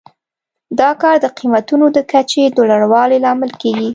دا 0.79 0.89
کار 1.01 1.15
د 1.21 1.27
قیمتونو 1.37 1.85
د 1.95 1.99
کچې 2.11 2.43
د 2.55 2.57
لوړوالي 2.69 3.17
لامل 3.25 3.51
کیږي. 3.61 3.89